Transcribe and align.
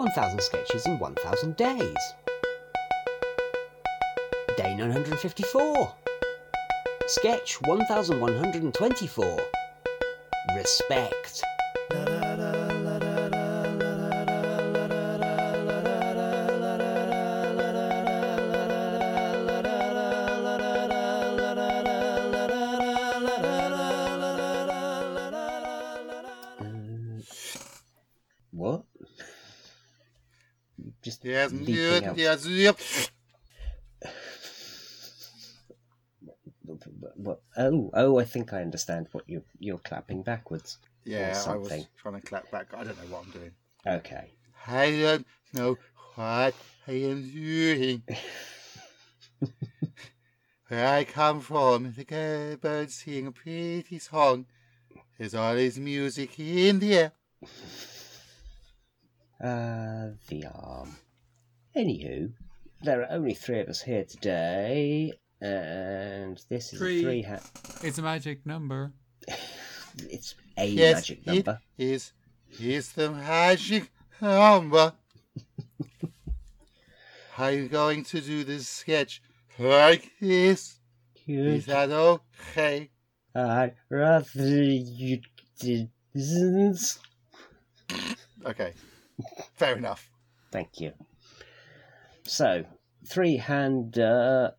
1000 0.00 0.40
sketches 0.40 0.86
in 0.86 0.98
1000 0.98 1.56
days. 1.56 2.14
Day 4.56 4.74
954. 4.74 5.94
Sketch 7.06 7.60
1124. 7.60 9.38
Respect. 10.56 11.42
What? 28.52 28.89
Just 31.02 31.24
Yes, 31.24 31.50
mm, 31.52 31.60
leaping 31.60 32.18
yes, 32.18 32.46
out. 32.46 32.50
yes. 32.50 33.10
What? 37.16 37.40
Oh, 37.56 37.90
oh! 37.94 38.18
I 38.18 38.24
think 38.24 38.52
I 38.52 38.62
understand 38.62 39.08
what 39.12 39.28
you 39.28 39.42
you're 39.58 39.78
clapping 39.78 40.22
backwards. 40.22 40.78
Yeah, 41.04 41.42
I 41.46 41.56
was 41.56 41.86
trying 42.00 42.20
to 42.20 42.26
clap 42.26 42.50
back. 42.50 42.68
I 42.74 42.84
don't 42.84 42.96
know 42.98 43.16
what 43.16 43.24
I'm 43.24 43.30
doing. 43.32 43.52
Okay. 43.86 44.30
I 44.66 44.90
don't 44.90 45.26
know 45.54 45.78
what 46.14 46.54
I 46.86 46.92
am 46.92 47.30
doing. 47.30 48.02
Where 50.68 50.86
I 50.86 51.04
come 51.04 51.40
from, 51.40 51.94
the 51.96 52.58
birds 52.60 52.94
sing 52.94 53.26
a 53.26 53.32
pretty 53.32 53.98
song. 53.98 54.46
There's 55.18 55.34
always 55.34 55.78
music 55.78 56.38
in 56.38 56.78
the 56.78 56.94
air. 56.94 57.12
Uh, 59.42 60.10
the 60.28 60.44
arm. 60.54 60.96
Anywho, 61.76 62.32
there 62.82 63.02
are 63.02 63.06
only 63.10 63.32
three 63.34 63.60
of 63.60 63.68
us 63.68 63.80
here 63.80 64.04
today, 64.04 65.12
and 65.40 66.38
this 66.48 66.72
is 66.72 66.78
Three. 66.78 66.98
a 67.00 67.02
three 67.02 67.22
hat. 67.22 67.42
It's 67.82 67.98
a 67.98 68.02
magic 68.02 68.44
number. 68.46 68.92
It's 70.08 70.36
a 70.56 70.66
yes, 70.66 70.94
magic 71.10 71.26
number. 71.26 71.60
it 71.76 71.84
is. 71.84 72.12
It's 72.60 72.92
the 72.92 73.10
magic 73.10 73.90
number. 74.20 74.92
I'm 77.36 77.66
going 77.66 78.04
to 78.04 78.20
do 78.20 78.44
this 78.44 78.68
sketch 78.68 79.20
like 79.58 80.12
this. 80.20 80.78
Is 81.26 81.66
that 81.66 81.90
okay? 81.90 82.90
I'd 83.34 83.74
rather 83.88 84.62
you 84.62 85.20
didn't. 85.58 86.98
Okay. 88.46 88.72
Fair 89.54 89.76
enough. 89.76 90.10
Thank 90.50 90.80
you. 90.80 90.92
So, 92.24 92.64
three 93.06 93.36
hander, 93.36 94.52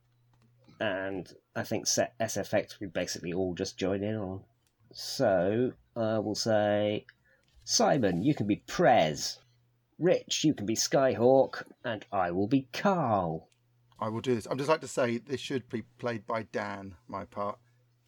and 0.79 1.31
I 1.55 1.63
think 1.63 1.87
set 1.87 2.17
SFX 2.19 2.79
we 2.79 2.87
basically 2.87 3.33
all 3.33 3.53
just 3.53 3.77
join 3.77 4.03
in 4.03 4.15
on. 4.15 4.41
So, 4.93 5.73
I 5.95 6.19
will 6.19 6.35
say 6.35 7.05
Simon, 7.63 8.23
you 8.23 8.33
can 8.33 8.47
be 8.47 8.63
Prez. 8.67 9.39
Rich, 9.99 10.43
you 10.43 10.53
can 10.53 10.65
be 10.65 10.75
Skyhawk, 10.75 11.63
and 11.85 12.05
I 12.11 12.31
will 12.31 12.47
be 12.47 12.67
Carl. 12.73 13.49
I 13.99 14.09
will 14.09 14.21
do 14.21 14.33
this. 14.33 14.47
I'd 14.47 14.57
just 14.57 14.69
like 14.69 14.81
to 14.81 14.87
say 14.87 15.19
this 15.19 15.39
should 15.39 15.69
be 15.69 15.83
played 15.99 16.25
by 16.25 16.43
Dan, 16.43 16.95
my 17.07 17.25
part. 17.25 17.59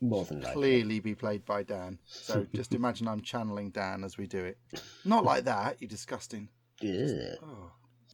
More 0.04 0.26
than 0.26 0.42
likely. 0.42 0.54
Clearly 0.54 1.00
be 1.00 1.16
played 1.16 1.46
by 1.46 1.64
Dan. 1.64 1.98
So 2.06 2.46
just 2.54 2.74
imagine 2.74 3.08
I'm 3.08 3.22
channeling 3.22 3.70
Dan 3.72 4.04
as 4.04 4.18
we 4.18 4.28
do 4.28 4.44
it. 4.44 4.58
Not 5.06 5.24
like 5.24 5.46
that, 5.46 5.82
you 5.82 5.88
disgusting. 5.88 6.50
Ugh, 6.84 7.38
Oh. 7.42 7.72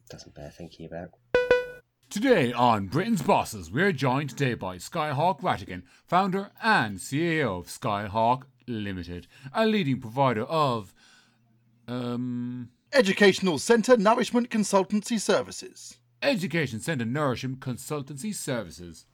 doesn't 0.10 0.36
bear 0.36 0.52
thinking 0.56 0.86
about. 0.86 1.10
Today 2.12 2.54
on 2.54 2.88
Britain's 2.88 3.22
Bosses, 3.23 3.72
we're 3.72 3.92
joined 3.92 4.30
today 4.32 4.54
by 4.54 4.77
Skyhawk 4.77 5.42
Rattigan, 5.42 5.83
founder 6.05 6.52
and 6.61 6.98
CEO 7.00 7.60
of 7.60 7.67
Skyhawk 7.67 8.44
Limited, 8.67 9.26
a 9.54 9.66
leading 9.66 10.00
provider 10.00 10.44
of. 10.44 10.94
Um. 11.88 12.70
Educational 12.94 13.58
Centre 13.60 13.98
Nourishment 13.98 14.50
Consultancy 14.50 15.20
Services. 15.20 15.98
Education 16.21 16.80
Centre 16.80 17.06
Nourishment 17.06 17.60
Consultancy 17.60 18.33
Services. 18.33 19.06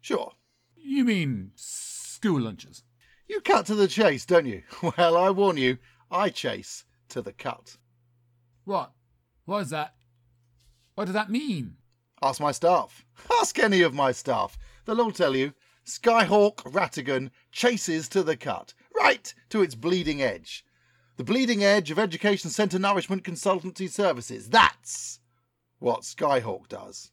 Sure. 0.00 0.32
You 0.76 1.04
mean 1.04 1.52
school 2.18 2.40
lunches? 2.40 2.82
You 3.28 3.40
cut 3.40 3.64
to 3.66 3.76
the 3.76 3.86
chase, 3.86 4.26
don't 4.26 4.44
you? 4.44 4.64
Well, 4.82 5.16
I 5.16 5.30
warn 5.30 5.56
you, 5.56 5.78
I 6.10 6.30
chase 6.30 6.84
to 7.10 7.22
the 7.22 7.32
cut. 7.32 7.76
What? 8.64 8.90
What 9.44 9.58
is 9.58 9.70
that? 9.70 9.94
What 10.96 11.04
does 11.04 11.14
that 11.14 11.30
mean? 11.30 11.76
Ask 12.20 12.40
my 12.40 12.50
staff. 12.50 13.04
Ask 13.40 13.60
any 13.60 13.82
of 13.82 13.94
my 13.94 14.10
staff. 14.10 14.58
They'll 14.84 15.00
all 15.00 15.12
tell 15.12 15.36
you 15.36 15.52
Skyhawk 15.86 16.56
Rattigan 16.72 17.30
chases 17.52 18.08
to 18.08 18.24
the 18.24 18.36
cut, 18.36 18.74
right 18.98 19.32
to 19.50 19.62
its 19.62 19.76
bleeding 19.76 20.20
edge. 20.20 20.64
The 21.18 21.24
bleeding 21.24 21.62
edge 21.62 21.92
of 21.92 22.00
Education 22.00 22.50
Centre 22.50 22.80
Nourishment 22.80 23.22
Consultancy 23.22 23.88
Services. 23.88 24.48
That's 24.48 25.20
what 25.78 26.00
Skyhawk 26.00 26.66
does. 26.66 27.12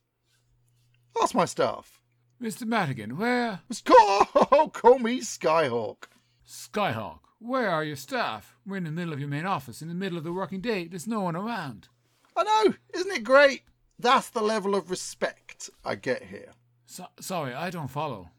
Ask 1.21 1.35
my 1.35 1.45
staff. 1.45 2.01
Mr. 2.41 2.65
Madigan, 2.65 3.17
where? 3.17 3.61
Call, 3.85 4.69
call 4.69 4.99
me 4.99 5.21
Skyhawk. 5.21 6.03
Skyhawk, 6.47 7.19
where 7.39 7.69
are 7.69 7.83
your 7.83 7.95
staff? 7.95 8.55
We're 8.65 8.77
in 8.77 8.83
the 8.83 8.91
middle 8.91 9.13
of 9.13 9.19
your 9.19 9.29
main 9.29 9.45
office, 9.45 9.81
in 9.81 9.87
the 9.87 9.93
middle 9.93 10.17
of 10.17 10.23
the 10.23 10.33
working 10.33 10.61
day. 10.61 10.87
There's 10.87 11.07
no 11.07 11.21
one 11.21 11.35
around. 11.35 11.87
I 12.35 12.43
know, 12.43 12.73
isn't 12.93 13.11
it 13.15 13.23
great? 13.23 13.61
That's 13.97 14.29
the 14.29 14.41
level 14.41 14.75
of 14.75 14.91
respect 14.91 15.69
I 15.85 15.95
get 15.95 16.23
here. 16.23 16.51
So- 16.85 17.07
sorry, 17.19 17.53
I 17.53 17.69
don't 17.69 17.87
follow. 17.87 18.29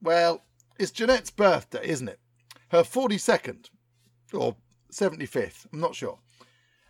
Well, 0.00 0.42
it's 0.78 0.90
Jeanette's 0.90 1.30
birthday, 1.30 1.86
isn't 1.86 2.08
it? 2.08 2.18
Her 2.70 2.82
42nd. 2.82 3.68
Or 4.32 4.56
75th, 4.90 5.66
I'm 5.72 5.80
not 5.80 5.94
sure. 5.94 6.18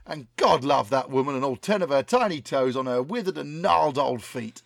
And 0.06 0.28
God 0.36 0.64
love 0.64 0.90
that 0.90 1.10
woman 1.10 1.34
and 1.34 1.44
all 1.44 1.56
ten 1.56 1.82
of 1.82 1.90
her 1.90 2.02
tiny 2.02 2.40
toes 2.40 2.76
on 2.76 2.86
her 2.86 3.02
withered 3.02 3.38
and 3.38 3.60
gnarled 3.62 3.98
old 3.98 4.22
feet. 4.22 4.62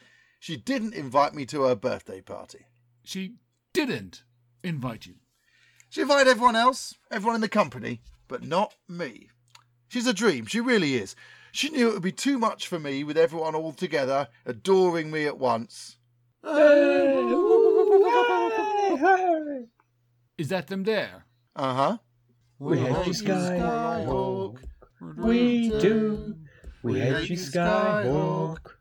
She 0.46 0.56
didn't 0.56 0.94
invite 0.94 1.34
me 1.34 1.44
to 1.46 1.62
her 1.62 1.74
birthday 1.74 2.20
party. 2.20 2.66
She 3.02 3.34
didn't 3.72 4.22
invite 4.62 5.04
you. 5.04 5.14
She 5.88 6.02
invited 6.02 6.30
everyone 6.30 6.54
else, 6.54 6.94
everyone 7.10 7.34
in 7.34 7.40
the 7.40 7.48
company, 7.48 8.00
but 8.28 8.44
not 8.44 8.72
me. 8.88 9.30
She's 9.88 10.06
a 10.06 10.12
dream, 10.12 10.46
she 10.46 10.60
really 10.60 10.94
is. 10.94 11.16
She 11.50 11.68
knew 11.70 11.88
it 11.88 11.94
would 11.94 12.02
be 12.02 12.12
too 12.12 12.38
much 12.38 12.68
for 12.68 12.78
me 12.78 13.02
with 13.02 13.18
everyone 13.18 13.56
all 13.56 13.72
together, 13.72 14.28
adoring 14.44 15.10
me 15.10 15.26
at 15.26 15.36
once. 15.36 15.96
Is 20.38 20.46
that 20.50 20.68
them 20.68 20.84
there? 20.84 21.24
Uh 21.56 21.74
huh. 21.74 21.98
We 22.60 22.78
hate 22.78 23.06
you, 23.08 23.12
Skyhawk. 23.14 24.58
We 25.16 25.70
do. 25.70 26.36
We 26.84 27.00
hate 27.00 27.30
you, 27.30 27.36
Skyhawk. 27.36 28.75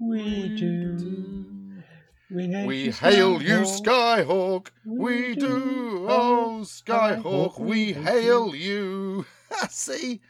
We 0.00 0.56
do. 0.56 1.82
We 2.30 2.64
We 2.64 2.90
hail 2.90 3.42
you, 3.42 3.60
Skyhawk. 3.60 4.66
Skyhawk. 4.66 4.66
We 4.86 5.34
do. 5.34 6.06
Oh, 6.08 6.60
Skyhawk, 6.62 7.58
we 7.58 7.92
hail 7.92 8.54
you. 8.54 9.26
See? 9.68 10.20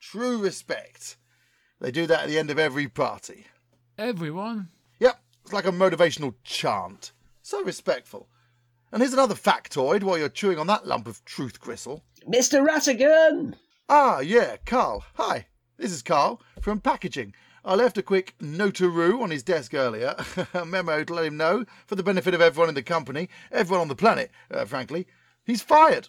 True 0.00 0.38
respect. 0.38 1.16
They 1.80 1.90
do 1.90 2.06
that 2.06 2.20
at 2.22 2.28
the 2.28 2.38
end 2.38 2.50
of 2.50 2.58
every 2.58 2.88
party. 2.88 3.46
Everyone? 3.98 4.68
Yep, 5.00 5.20
it's 5.42 5.52
like 5.52 5.66
a 5.66 5.72
motivational 5.72 6.34
chant. 6.42 7.12
So 7.42 7.62
respectful. 7.64 8.28
And 8.92 9.02
here's 9.02 9.12
another 9.12 9.34
factoid 9.34 10.02
while 10.02 10.18
you're 10.18 10.28
chewing 10.28 10.58
on 10.58 10.66
that 10.68 10.86
lump 10.86 11.06
of 11.06 11.24
truth 11.24 11.60
gristle. 11.60 12.04
Mr. 12.28 12.66
Rattigan! 12.66 13.54
Ah, 13.88 14.20
yeah, 14.20 14.56
Carl. 14.64 15.04
Hi, 15.14 15.46
this 15.76 15.92
is 15.92 16.02
Carl 16.02 16.40
from 16.60 16.80
packaging. 16.80 17.34
I 17.64 17.74
left 17.74 17.98
a 17.98 18.02
quick 18.02 18.34
notaroo 18.40 19.20
on 19.20 19.30
his 19.30 19.42
desk 19.42 19.74
earlier, 19.74 20.14
a 20.54 20.64
memo 20.64 21.04
to 21.04 21.14
let 21.14 21.26
him 21.26 21.36
know, 21.36 21.64
for 21.86 21.94
the 21.94 22.02
benefit 22.02 22.32
of 22.32 22.40
everyone 22.40 22.70
in 22.70 22.74
the 22.74 22.82
company, 22.82 23.28
everyone 23.52 23.82
on 23.82 23.88
the 23.88 23.94
planet, 23.94 24.30
uh, 24.50 24.64
frankly, 24.64 25.06
he's 25.44 25.60
fired. 25.62 26.08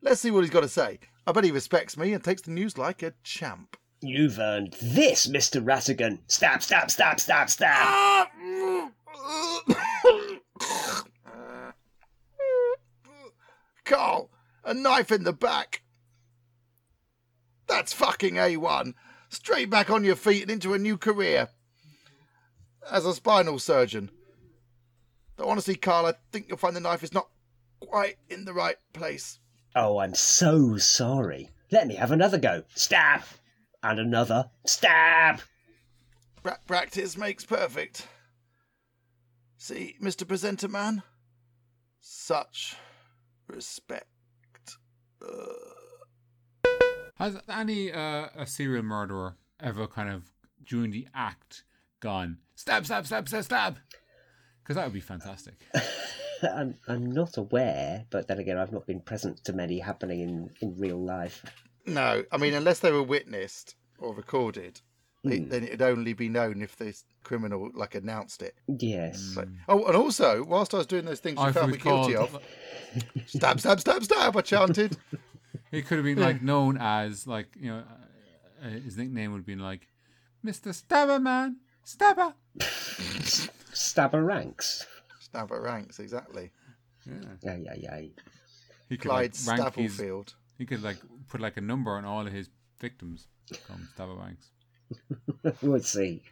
Let's 0.00 0.20
see 0.20 0.30
what 0.30 0.42
he's 0.42 0.50
got 0.50 0.60
to 0.60 0.68
say. 0.68 1.00
I 1.26 1.32
bet 1.32 1.44
he 1.44 1.50
respects 1.50 1.96
me 1.96 2.12
and 2.12 2.22
takes 2.22 2.42
the 2.42 2.52
news 2.52 2.78
like 2.78 3.02
a 3.02 3.14
champ. 3.22 3.76
You've 4.00 4.38
earned 4.38 4.76
this, 4.80 5.26
Mr. 5.26 5.62
Rattigan. 5.62 6.20
Stab, 6.26 6.62
stab, 6.62 6.90
stab, 6.90 7.20
stab, 7.20 7.50
stab. 7.50 8.28
Carl, 13.84 14.30
a 14.64 14.72
knife 14.72 15.12
in 15.12 15.24
the 15.24 15.32
back. 15.32 15.82
That's 17.66 17.92
fucking 17.92 18.34
A1. 18.34 18.94
Straight 19.30 19.70
back 19.70 19.90
on 19.90 20.04
your 20.04 20.16
feet 20.16 20.42
and 20.42 20.50
into 20.50 20.74
a 20.74 20.78
new 20.78 20.98
career. 20.98 21.48
As 22.90 23.06
a 23.06 23.14
spinal 23.14 23.58
surgeon. 23.58 24.10
Though 25.36 25.48
honestly, 25.48 25.76
Carl, 25.76 26.06
I 26.06 26.14
think 26.32 26.48
you'll 26.48 26.58
find 26.58 26.76
the 26.76 26.80
knife 26.80 27.02
is 27.02 27.14
not 27.14 27.28
quite 27.80 28.16
in 28.28 28.44
the 28.44 28.52
right 28.52 28.76
place. 28.92 29.38
Oh, 29.74 29.98
I'm 29.98 30.14
so 30.14 30.76
sorry. 30.76 31.48
Let 31.70 31.86
me 31.86 31.94
have 31.94 32.10
another 32.10 32.38
go. 32.38 32.64
Stab. 32.74 33.22
And 33.82 33.98
another. 34.00 34.50
Stab! 34.66 35.40
Pra- 36.42 36.58
practice 36.66 37.16
makes 37.16 37.44
perfect. 37.44 38.06
See, 39.56 39.94
Mr. 40.02 40.26
Presenter 40.26 40.68
Man? 40.68 41.02
Such 42.00 42.74
respect. 43.46 44.09
Has 47.20 47.36
any 47.50 47.92
uh, 47.92 48.28
a 48.34 48.46
serial 48.46 48.82
murderer 48.82 49.36
ever 49.60 49.86
kind 49.86 50.08
of 50.10 50.22
during 50.66 50.90
the 50.90 51.06
act 51.14 51.64
gone 52.00 52.38
stab, 52.54 52.86
stab, 52.86 53.06
stab, 53.06 53.28
stab, 53.28 53.44
stab? 53.44 53.76
Because 54.62 54.76
that 54.76 54.84
would 54.84 54.94
be 54.94 55.00
fantastic. 55.00 55.54
I'm, 56.42 56.76
I'm 56.88 57.12
not 57.12 57.36
aware, 57.36 58.06
but 58.10 58.26
then 58.26 58.38
again, 58.38 58.56
I've 58.56 58.72
not 58.72 58.86
been 58.86 59.00
present 59.00 59.44
to 59.44 59.52
many 59.52 59.78
happening 59.78 60.20
in, 60.20 60.50
in 60.62 60.74
real 60.78 60.98
life. 60.98 61.44
no, 61.86 62.24
I 62.32 62.38
mean, 62.38 62.54
unless 62.54 62.78
they 62.78 62.90
were 62.92 63.02
witnessed 63.02 63.74
or 63.98 64.14
recorded, 64.14 64.80
they- 65.22 65.40
Hmm. 65.40 65.48
then 65.50 65.64
it'd 65.64 65.82
only 65.82 66.14
be 66.14 66.30
known 66.30 66.62
if 66.62 66.76
the 66.76 66.96
criminal 67.22 67.70
like 67.74 67.94
announced 67.94 68.40
it. 68.42 68.54
Yes. 68.66 69.20
So, 69.34 69.44
oh, 69.68 69.84
and 69.84 69.94
also, 69.94 70.42
whilst 70.44 70.72
I 70.72 70.78
was 70.78 70.86
doing 70.86 71.04
those 71.04 71.20
things 71.20 71.36
you 71.38 71.44
I've 71.44 71.52
found 71.54 71.72
me 71.72 71.76
guilty 71.76 72.16
of, 72.16 72.38
stab, 73.26 73.60
stab, 73.60 73.80
stab, 73.80 74.02
stab, 74.04 74.34
I 74.34 74.40
chanted. 74.40 74.96
It 75.72 75.86
could 75.86 75.98
have 75.98 76.04
been 76.04 76.18
like 76.18 76.42
known 76.42 76.76
as 76.80 77.26
like 77.26 77.56
you 77.58 77.70
know, 77.70 77.78
uh, 77.78 78.66
uh, 78.66 78.70
his 78.70 78.96
nickname 78.96 79.32
would 79.32 79.38
have 79.38 79.46
been 79.46 79.60
like 79.60 79.86
Mister 80.42 80.72
Stabber 80.72 81.20
Man, 81.20 81.56
Stabber. 81.84 82.34
Stabber 83.72 84.22
ranks. 84.22 84.86
Stabber 85.20 85.60
ranks, 85.60 86.00
exactly. 86.00 86.50
Yeah, 87.06 87.14
Yeah, 87.42 87.56
yeah, 87.56 87.74
yeah. 87.76 88.00
he 88.88 88.96
could 88.96 89.08
Clyde 89.10 89.36
like, 89.46 89.58
rank 89.58 89.74
his, 89.76 90.02
He 90.58 90.66
could 90.66 90.82
like 90.82 90.98
put 91.28 91.40
like 91.40 91.56
a 91.56 91.60
number 91.60 91.92
on 91.92 92.04
all 92.04 92.26
of 92.26 92.32
his 92.32 92.50
victims. 92.78 93.28
Come 93.66 93.88
Stabber 93.94 94.14
ranks. 94.14 94.50
we'll 95.62 95.80
see. 95.80 96.22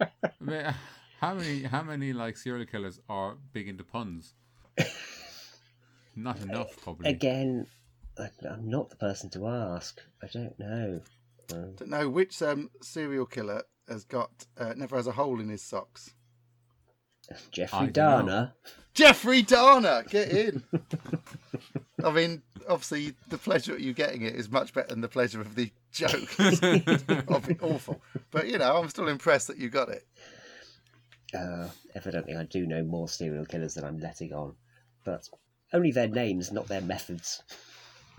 I 0.00 0.08
mean, 0.40 0.74
how 1.20 1.34
many 1.34 1.62
how 1.62 1.82
many 1.82 2.12
like 2.12 2.36
serial 2.36 2.66
killers 2.66 3.00
are 3.08 3.36
big 3.52 3.68
into 3.68 3.84
puns? 3.84 4.34
Not 6.16 6.40
enough, 6.40 6.76
probably. 6.82 7.10
Again, 7.10 7.66
I- 8.18 8.30
I'm 8.48 8.68
not 8.68 8.90
the 8.90 8.96
person 8.96 9.30
to 9.30 9.46
ask. 9.48 10.00
I 10.22 10.26
don't 10.28 10.58
know. 10.58 11.00
Um, 11.52 11.74
Don't 11.76 11.90
know 11.90 12.08
which 12.08 12.40
um, 12.42 12.70
serial 12.80 13.26
killer 13.26 13.64
has 13.88 14.04
got 14.04 14.30
uh, 14.56 14.72
never 14.76 14.96
has 14.96 15.06
a 15.06 15.12
hole 15.12 15.40
in 15.40 15.48
his 15.48 15.62
socks. 15.62 16.14
Jeffrey 17.50 17.88
don't. 17.88 18.26
Dahmer. 18.26 18.52
Jeffrey 18.94 19.42
Dahmer, 19.42 20.08
get 20.08 20.28
in. 20.30 20.62
I 22.04 22.10
mean, 22.10 22.42
obviously, 22.68 23.14
the 23.28 23.38
pleasure 23.38 23.74
of 23.74 23.80
you 23.80 23.92
getting 23.92 24.22
it 24.22 24.34
is 24.34 24.50
much 24.50 24.72
better 24.72 24.88
than 24.88 25.00
the 25.00 25.08
pleasure 25.08 25.40
of 25.40 25.54
the 25.54 25.70
joke. 25.90 26.10
Obvi- 26.38 27.62
awful, 27.62 28.00
but 28.30 28.46
you 28.48 28.58
know, 28.58 28.76
I'm 28.76 28.88
still 28.88 29.08
impressed 29.08 29.48
that 29.48 29.58
you 29.58 29.68
got 29.68 29.88
it. 29.88 30.06
Uh, 31.36 31.68
evidently, 31.94 32.36
I 32.36 32.44
do 32.44 32.66
know 32.66 32.84
more 32.84 33.08
serial 33.08 33.44
killers 33.46 33.74
than 33.74 33.84
I'm 33.84 33.98
letting 33.98 34.32
on, 34.32 34.54
but 35.04 35.28
only 35.72 35.90
their 35.90 36.08
names, 36.08 36.52
not 36.52 36.68
their 36.68 36.80
methods. 36.82 37.42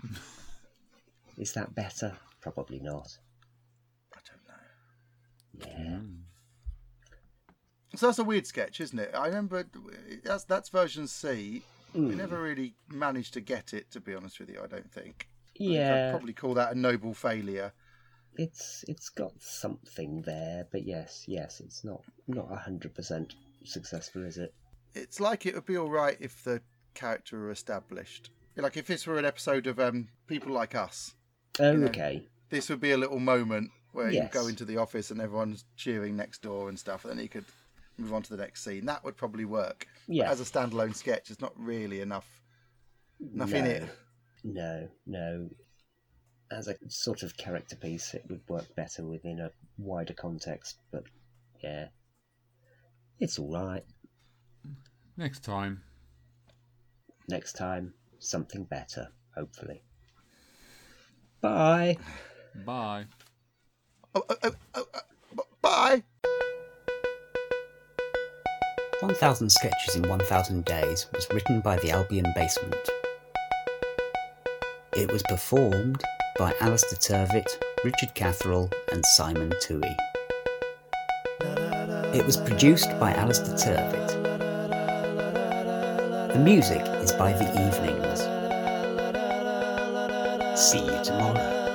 Is 1.38 1.52
that 1.52 1.74
better? 1.74 2.16
Probably 2.40 2.78
not. 2.80 3.18
I 4.14 4.18
don't 4.30 4.46
know. 4.48 5.66
Yeah. 5.66 5.98
Mm. 5.98 6.22
So 7.94 8.06
that's 8.06 8.18
a 8.18 8.24
weird 8.24 8.46
sketch, 8.46 8.80
isn't 8.80 8.98
it? 8.98 9.10
I 9.14 9.26
remember 9.26 9.64
that's 10.24 10.44
that's 10.44 10.68
version 10.68 11.06
C. 11.06 11.62
We 11.94 12.00
Mm. 12.00 12.18
never 12.18 12.40
really 12.40 12.74
managed 12.90 13.32
to 13.34 13.40
get 13.40 13.72
it, 13.72 13.90
to 13.92 14.00
be 14.00 14.14
honest 14.14 14.38
with 14.38 14.50
you. 14.50 14.60
I 14.62 14.66
don't 14.66 14.90
think. 14.92 15.28
I'd 15.58 15.58
Yeah, 15.58 16.10
probably 16.10 16.34
call 16.34 16.54
that 16.54 16.72
a 16.72 16.78
noble 16.78 17.14
failure. 17.14 17.72
it's 18.36 18.84
it's 18.86 19.08
got 19.08 19.32
something 19.40 20.20
there, 20.22 20.66
but 20.70 20.86
yes, 20.86 21.24
yes, 21.26 21.60
it's 21.60 21.84
not 21.84 22.02
not 22.28 22.50
hundred 22.54 22.94
percent 22.94 23.34
successful, 23.64 24.24
is 24.24 24.36
it? 24.36 24.52
It's 24.94 25.20
like 25.20 25.46
it 25.46 25.54
would 25.54 25.64
be 25.66 25.78
all 25.78 25.90
right 25.90 26.16
if 26.20 26.44
the 26.44 26.60
character 26.94 27.38
were 27.38 27.50
established. 27.50 28.30
Like 28.56 28.76
if 28.76 28.86
this 28.86 29.06
were 29.06 29.18
an 29.18 29.24
episode 29.24 29.66
of 29.66 29.78
um, 29.78 30.08
People 30.26 30.52
Like 30.52 30.74
Us, 30.74 31.14
Oh, 31.60 31.72
know, 31.74 31.86
okay. 31.86 32.26
this 32.50 32.68
would 32.68 32.80
be 32.80 32.92
a 32.92 32.96
little 32.96 33.18
moment 33.20 33.70
where 33.92 34.10
Yes. 34.10 34.24
you 34.34 34.40
go 34.40 34.46
into 34.46 34.64
the 34.64 34.76
office 34.78 35.10
and 35.10 35.20
everyone's 35.20 35.64
cheering 35.76 36.16
next 36.16 36.42
door 36.42 36.68
and 36.68 36.78
stuff, 36.78 37.04
and 37.04 37.12
then 37.16 37.22
you 37.22 37.28
could 37.28 37.44
move 37.98 38.12
on 38.12 38.22
to 38.22 38.30
the 38.36 38.42
next 38.42 38.62
scene. 38.64 38.84
That 38.86 39.04
would 39.04 39.16
probably 39.16 39.44
work. 39.44 39.86
But 40.06 40.14
Yeah. 40.14 40.30
As 40.30 40.40
a 40.40 40.44
standalone 40.44 40.94
sketch, 40.94 41.30
it's 41.30 41.40
not 41.40 41.52
really 41.58 42.00
enough. 42.00 42.28
Enough 43.34 43.52
in 43.54 43.66
it. 43.66 43.88
No, 44.44 44.88
no. 45.06 45.48
As 46.50 46.68
a 46.68 46.76
sort 46.88 47.22
of 47.22 47.36
character 47.36 47.74
piece, 47.76 48.14
it 48.14 48.24
would 48.28 48.42
work 48.48 48.74
better 48.76 49.04
within 49.04 49.40
a 49.40 49.50
wider 49.78 50.14
context, 50.14 50.78
but 50.92 51.04
yeah. 51.62 51.88
It's 53.18 53.38
alright. 53.38 53.84
Next 55.16 55.42
time. 55.42 55.82
Next 57.28 57.54
time, 57.54 57.94
something 58.26 58.64
better, 58.64 59.08
hopefully. 59.34 59.82
Bye. 61.40 61.96
Bye. 62.64 63.04
Oh, 64.14 64.22
oh, 64.28 64.36
oh, 64.42 64.54
oh, 64.74 64.84
oh, 65.38 65.42
bye. 65.60 66.02
1000 69.00 69.50
Sketches 69.50 69.96
in 69.96 70.08
1000 70.08 70.64
Days 70.64 71.06
was 71.12 71.28
written 71.30 71.60
by 71.60 71.76
the 71.76 71.90
Albion 71.90 72.26
Basement. 72.34 72.74
It 74.94 75.12
was 75.12 75.22
performed 75.24 76.02
by 76.38 76.54
Alistair 76.60 76.98
Turvitt, 76.98 77.58
Richard 77.84 78.14
Catherall, 78.14 78.70
and 78.90 79.04
Simon 79.04 79.50
Toohey. 79.62 79.96
It 82.14 82.24
was 82.24 82.38
produced 82.38 82.88
by 82.98 83.12
Alistair 83.12 83.54
Turvitt. 83.54 84.08
The 86.32 86.38
music 86.38 86.95
by 87.12 87.32
The 87.32 87.44
Evenings. 87.66 88.20
See 90.58 90.84
you 90.84 91.04
tomorrow. 91.04 91.65